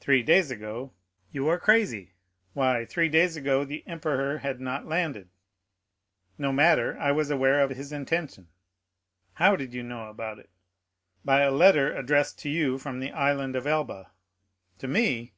[0.00, 0.94] "Three days ago?
[1.30, 2.14] You are crazy.
[2.54, 5.28] Why, three days ago the emperor had not landed."
[6.38, 8.48] "No matter, I was aware of his intention."
[9.34, 10.48] "How did you know about it?"
[11.22, 14.10] "By a letter addressed to you from the Island of Elba."
[14.78, 15.34] "To me?"